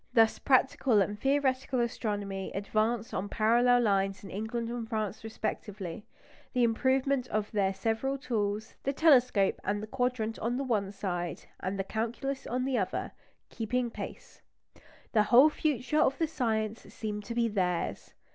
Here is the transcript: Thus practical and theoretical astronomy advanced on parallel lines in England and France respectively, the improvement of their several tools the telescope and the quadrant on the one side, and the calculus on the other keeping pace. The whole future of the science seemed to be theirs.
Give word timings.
Thus 0.15 0.39
practical 0.39 0.99
and 0.99 1.19
theoretical 1.19 1.79
astronomy 1.79 2.51
advanced 2.55 3.13
on 3.13 3.29
parallel 3.29 3.81
lines 3.81 4.23
in 4.23 4.31
England 4.31 4.67
and 4.69 4.89
France 4.89 5.23
respectively, 5.23 6.07
the 6.53 6.63
improvement 6.63 7.27
of 7.27 7.51
their 7.51 7.71
several 7.71 8.17
tools 8.17 8.73
the 8.81 8.93
telescope 8.93 9.59
and 9.63 9.79
the 9.79 9.85
quadrant 9.85 10.39
on 10.39 10.57
the 10.57 10.63
one 10.63 10.91
side, 10.91 11.43
and 11.59 11.77
the 11.77 11.83
calculus 11.83 12.47
on 12.47 12.65
the 12.65 12.79
other 12.79 13.11
keeping 13.51 13.91
pace. 13.91 14.41
The 15.11 15.21
whole 15.29 15.51
future 15.51 15.99
of 15.99 16.17
the 16.17 16.25
science 16.25 16.81
seemed 16.91 17.23
to 17.25 17.35
be 17.35 17.47
theirs. 17.47 18.15